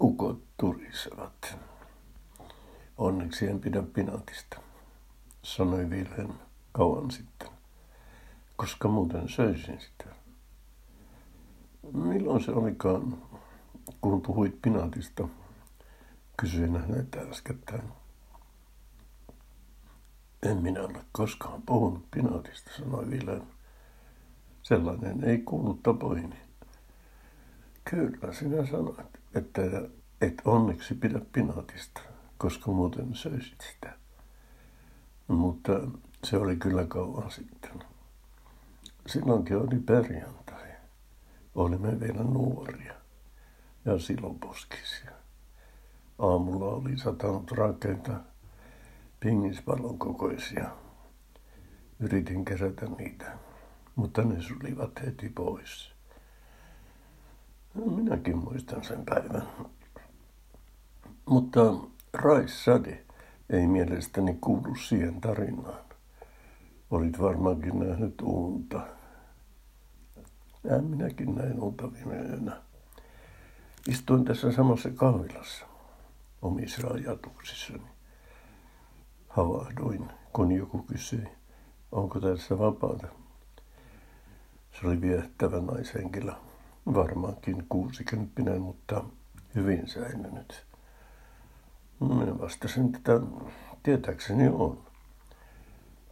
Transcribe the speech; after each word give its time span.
ukot 0.00 0.42
turisevat. 0.56 1.58
Onneksi 2.98 3.46
en 3.46 3.60
pidä 3.60 3.82
pinatista, 3.82 4.60
sanoi 5.42 5.84
Wilhelm 5.84 6.32
kauan 6.72 7.10
sitten, 7.10 7.48
koska 8.56 8.88
muuten 8.88 9.28
söisin 9.28 9.80
sitä. 9.80 10.04
Milloin 11.92 12.44
se 12.44 12.50
olikaan, 12.50 13.18
kun 14.00 14.22
puhuit 14.22 14.62
pinatista, 14.62 15.28
kysyin 16.36 16.76
häneltä 16.76 17.20
äskettäin. 17.20 17.82
En 20.42 20.56
minä 20.56 20.80
ole 20.82 21.04
koskaan 21.12 21.62
puhunut 21.62 22.10
pinatista, 22.10 22.70
sanoi 22.76 23.06
Wilhelm. 23.06 23.46
Sellainen 24.62 25.24
ei 25.24 25.38
kuulu 25.38 25.74
tapoihini. 25.74 26.36
Kyllä, 27.84 28.32
sinä 28.32 28.66
sanoit, 28.66 29.19
että 29.34 29.62
et 30.20 30.42
onneksi 30.44 30.94
pidä 30.94 31.20
pinaatista, 31.32 32.00
koska 32.38 32.70
muuten 32.70 33.14
söisit 33.14 33.60
sitä. 33.60 33.94
Mutta 35.28 35.72
se 36.24 36.36
oli 36.36 36.56
kyllä 36.56 36.86
kauan 36.86 37.30
sitten. 37.30 37.84
Silloinkin 39.06 39.56
oli 39.56 39.78
perjantai. 39.78 40.68
Olimme 41.54 42.00
vielä 42.00 42.22
nuoria 42.22 42.94
ja 43.84 43.98
siloposkisia. 43.98 45.10
Aamulla 46.18 46.66
oli 46.66 46.98
satanut 46.98 47.50
rakeita 47.50 48.20
pingispallon 49.20 49.98
kokoisia. 49.98 50.70
Yritin 52.00 52.44
kerätä 52.44 52.86
niitä, 52.86 53.38
mutta 53.96 54.22
ne 54.22 54.42
sulivat 54.42 55.00
heti 55.06 55.28
pois. 55.28 55.99
Minäkin 57.74 58.38
muistan 58.38 58.84
sen 58.84 59.04
päivän. 59.04 59.42
Mutta 61.26 61.74
raissade 62.12 63.04
ei 63.50 63.66
mielestäni 63.66 64.38
kuulu 64.40 64.74
siihen 64.74 65.20
tarinaan. 65.20 65.84
Olit 66.90 67.20
varmaankin 67.20 67.78
nähnyt 67.78 68.20
unta. 68.22 68.80
Ja 70.64 70.78
minäkin 70.82 71.34
näin 71.34 71.60
unta 71.60 71.92
viime 71.92 72.16
yönä. 72.16 72.62
Istuin 73.88 74.24
tässä 74.24 74.52
samassa 74.52 74.90
kahvilassa 74.90 75.64
omissa 76.42 76.88
ajatuksissani. 76.88 77.90
Havahduin, 79.28 80.08
kun 80.32 80.52
joku 80.52 80.78
kysyi, 80.78 81.24
onko 81.92 82.20
tässä 82.20 82.58
vapaata. 82.58 83.06
Se 84.72 84.86
oli 84.86 85.00
viehtävä 85.00 85.60
naishenkilö 85.60 86.32
varmaankin 86.94 87.66
kuusikymppinen, 87.68 88.62
mutta 88.62 89.04
hyvin 89.54 89.88
säilynyt. 89.88 90.66
Minä 92.00 92.38
vastasin, 92.38 92.96
että 92.96 93.20
tietääkseni 93.82 94.48
on. 94.48 94.78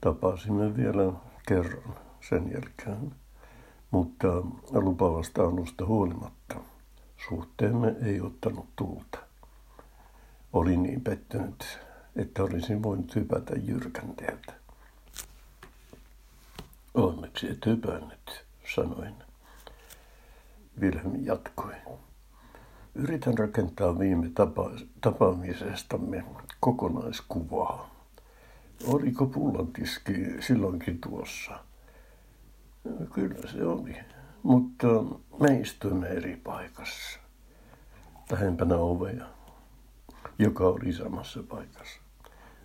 Tapasimme 0.00 0.76
vielä 0.76 1.12
kerran 1.48 1.94
sen 2.20 2.52
jälkeen, 2.52 3.14
mutta 3.90 4.28
lupavasta 4.72 5.42
alusta 5.42 5.86
huolimatta 5.86 6.60
suhteemme 7.28 7.94
ei 8.02 8.20
ottanut 8.20 8.66
tulta. 8.76 9.18
Olin 10.52 10.82
niin 10.82 11.00
pettynyt, 11.00 11.78
että 12.16 12.42
olisin 12.42 12.82
voinut 12.82 13.14
hypätä 13.14 13.54
jyrkänteeltä. 13.56 14.52
Onneksi 16.94 17.50
et 17.50 17.66
hypännyt, 17.66 18.44
sanoin. 18.74 19.27
Wilhelm 20.80 21.24
jatkoi. 21.24 21.74
Yritän 22.94 23.38
rakentaa 23.38 23.98
viime 23.98 24.26
tapa- 24.26 24.84
tapaamisestamme 25.00 26.24
kokonaiskuvaa. 26.60 27.90
Oliko 28.86 29.26
pullantiski 29.26 30.12
silloinkin 30.40 31.00
tuossa? 31.00 31.58
Kyllä 33.14 33.50
se 33.52 33.64
oli, 33.64 33.96
mutta 34.42 34.86
me 35.40 35.60
istuimme 35.60 36.08
eri 36.08 36.36
paikassa, 36.36 37.20
lähempänä 38.30 38.76
ovea, 38.76 39.26
joka 40.38 40.64
oli 40.64 40.92
samassa 40.92 41.42
paikassa. 41.48 42.00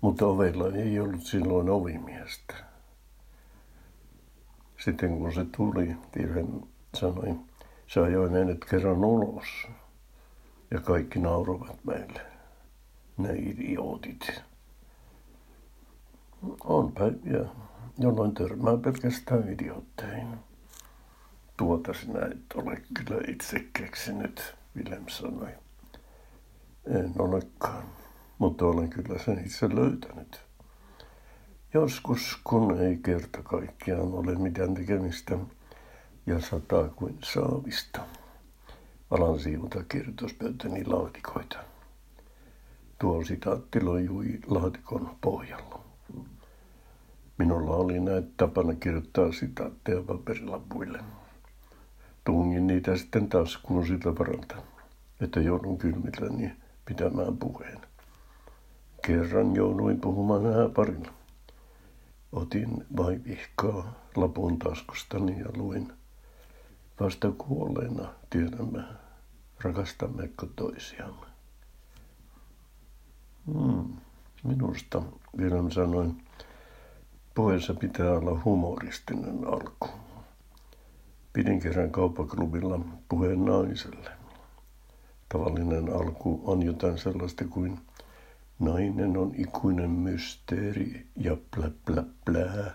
Mutta 0.00 0.26
ovella 0.26 0.76
ei 0.76 1.00
ollut 1.00 1.22
silloin 1.22 1.70
ovimiestä. 1.70 2.54
Sitten 4.84 5.18
kun 5.18 5.32
se 5.32 5.46
tuli, 5.56 5.96
Tirhen 6.12 6.62
sanoi, 6.94 7.36
se 7.88 8.00
ajoi 8.00 8.30
meidät 8.30 8.64
kerran 8.70 9.04
ulos. 9.04 9.66
Ja 10.70 10.80
kaikki 10.80 11.18
nauroivat 11.18 11.84
meille. 11.84 12.20
Ne 13.18 13.32
idiootit. 13.32 14.42
On 16.64 16.92
päiviä, 16.92 17.44
jolloin 17.98 18.34
törmää 18.34 18.76
pelkästään 18.76 19.52
idiootteihin. 19.52 20.28
Tuota 21.56 21.94
sinä 21.94 22.20
et 22.20 22.52
ole 22.54 22.82
kyllä 22.94 23.20
itse 23.28 23.64
keksinyt, 23.72 24.54
Willem 24.76 25.04
sanoi. 25.08 25.48
En 26.86 27.12
olekaan, 27.18 27.84
mutta 28.38 28.66
olen 28.66 28.90
kyllä 28.90 29.18
sen 29.18 29.46
itse 29.46 29.74
löytänyt. 29.74 30.40
Joskus, 31.74 32.40
kun 32.44 32.80
ei 32.80 32.96
kerta 32.96 33.42
kaikkiaan 33.42 34.14
ole 34.14 34.34
mitään 34.34 34.74
tekemistä, 34.74 35.38
ja 36.28 36.40
sataa 36.40 36.88
kuin 36.88 37.18
saavista. 37.24 38.00
Alan 39.10 39.38
siivota 39.38 39.84
kirjoituspöytäni 39.88 40.84
laatikoita. 40.84 41.58
Tuo 42.98 43.24
sitaatti 43.24 43.82
lojui 43.82 44.38
laatikon 44.46 45.16
pohjalla. 45.20 45.80
Minulla 47.38 47.76
oli 47.76 48.00
näitä 48.00 48.28
tapana 48.36 48.74
kirjoittaa 48.74 49.32
sitaatteja 49.32 50.02
paperilapuille. 50.02 51.00
Tungin 52.24 52.66
niitä 52.66 52.96
sitten 52.96 53.28
taskuun 53.28 53.86
sitä 53.86 54.14
varalta, 54.18 54.56
että 55.20 55.40
joudun 55.40 55.78
kylmilläni 55.78 56.52
pitämään 56.84 57.36
puheen. 57.36 57.78
Kerran 59.02 59.56
jouduin 59.56 60.00
puhumaan 60.00 60.42
parilla. 60.74 61.12
Otin 62.32 62.86
vaivihkaa 62.96 63.92
lapun 64.16 64.58
taskustani 64.58 65.38
ja 65.38 65.46
luin 65.56 65.92
Vasta 67.00 67.30
kuolleena 67.30 68.08
tiedämme, 68.30 68.84
rakastammeko 69.60 70.46
toisiamme. 70.56 71.26
Hmm. 73.46 73.96
Minusta, 74.44 75.02
Vilhelm 75.38 75.70
sanoi, 75.70 76.10
puheessa 77.34 77.74
pitää 77.74 78.10
olla 78.10 78.40
humoristinen 78.44 79.38
alku. 79.46 79.88
Pidin 81.32 81.60
kerran 81.60 81.90
kauppaklubilla 81.90 82.80
puheen 83.08 83.44
naiselle. 83.44 84.10
Tavallinen 85.28 85.92
alku 85.92 86.40
on 86.44 86.62
jotain 86.62 86.98
sellaista 86.98 87.44
kuin 87.44 87.78
nainen 88.58 89.16
on 89.16 89.32
ikuinen 89.36 89.90
mysteeri 89.90 91.06
ja 91.16 91.36
plä 91.56 91.70
plä 91.86 92.04
plää. 92.24 92.74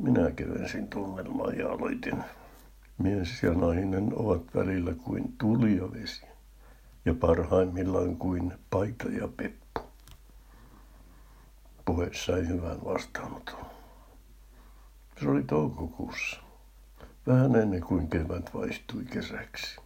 Minä 0.00 0.30
kevensin 0.30 0.88
tunnelmaa 0.88 1.50
ja 1.52 1.72
aloitin 1.72 2.24
Mies 2.98 3.42
ja 3.42 3.54
nainen 3.54 4.12
ovat 4.16 4.54
välillä 4.54 4.94
kuin 4.94 5.34
tuli 5.38 5.76
ja 5.76 5.92
vesi 5.92 6.26
ja 7.04 7.14
parhaimmillaan 7.14 8.16
kuin 8.16 8.52
paita 8.70 9.08
ja 9.08 9.28
peppu. 9.28 9.80
Puhe 11.84 12.10
sai 12.12 12.48
hyvän 12.48 12.84
vastaanoton. 12.84 13.66
Se 15.20 15.28
oli 15.28 15.42
toukokuussa, 15.42 16.40
vähän 17.26 17.56
ennen 17.56 17.80
kuin 17.80 18.08
kevät 18.08 18.54
vaihtui 18.54 19.04
kesäksi. 19.04 19.83